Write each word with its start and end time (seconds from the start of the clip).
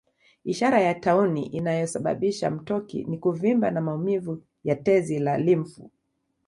Ishara 0.43 0.79
ya 0.81 0.93
tauni 0.95 1.45
inayosababisha 1.45 2.51
mtoki 2.51 3.03
ni 3.03 3.17
kuvimba 3.17 3.71
na 3.71 3.81
maumivu 3.81 4.43
ya 4.63 4.75
tezi 4.75 5.23
za 5.23 5.37
limfu 5.37 5.91